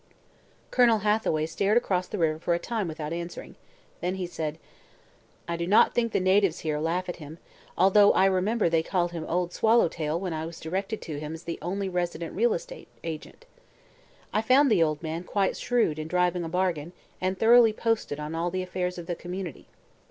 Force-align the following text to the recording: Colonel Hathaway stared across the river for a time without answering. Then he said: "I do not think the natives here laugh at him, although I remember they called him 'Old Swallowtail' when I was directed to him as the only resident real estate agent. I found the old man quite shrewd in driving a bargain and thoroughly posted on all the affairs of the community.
Colonel 0.71 0.97
Hathaway 1.05 1.45
stared 1.45 1.77
across 1.77 2.07
the 2.07 2.17
river 2.17 2.39
for 2.39 2.55
a 2.55 2.57
time 2.57 2.87
without 2.87 3.13
answering. 3.13 3.53
Then 3.99 4.15
he 4.15 4.25
said: 4.25 4.57
"I 5.47 5.55
do 5.55 5.67
not 5.67 5.93
think 5.93 6.11
the 6.11 6.19
natives 6.19 6.61
here 6.61 6.79
laugh 6.79 7.07
at 7.07 7.17
him, 7.17 7.37
although 7.77 8.11
I 8.13 8.25
remember 8.25 8.67
they 8.67 8.81
called 8.81 9.11
him 9.11 9.23
'Old 9.29 9.53
Swallowtail' 9.53 10.19
when 10.19 10.33
I 10.33 10.47
was 10.47 10.59
directed 10.59 11.03
to 11.03 11.19
him 11.19 11.35
as 11.35 11.43
the 11.43 11.59
only 11.61 11.87
resident 11.87 12.35
real 12.35 12.55
estate 12.55 12.87
agent. 13.03 13.45
I 14.33 14.41
found 14.41 14.71
the 14.71 14.81
old 14.81 15.03
man 15.03 15.23
quite 15.23 15.55
shrewd 15.55 15.99
in 15.99 16.07
driving 16.07 16.43
a 16.43 16.49
bargain 16.49 16.93
and 17.21 17.37
thoroughly 17.37 17.71
posted 17.71 18.19
on 18.19 18.33
all 18.33 18.49
the 18.49 18.63
affairs 18.63 18.97
of 18.97 19.05
the 19.05 19.13
community. 19.13 19.67